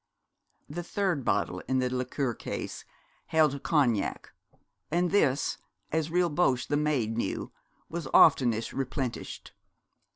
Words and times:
The 0.67 0.81
third 0.81 1.23
bottle 1.23 1.59
in 1.67 1.77
the 1.77 1.93
liqueur 1.95 2.33
case 2.33 2.85
held 3.27 3.61
cognac, 3.61 4.33
and 4.89 5.11
this, 5.11 5.59
as 5.91 6.09
Rilboche 6.09 6.65
the 6.65 6.75
maid 6.75 7.15
knew, 7.19 7.51
was 7.87 8.07
oftenest 8.07 8.73
replenished. 8.73 9.51